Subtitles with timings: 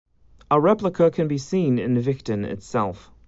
[0.49, 3.11] A replica can be seen in Vichten itself.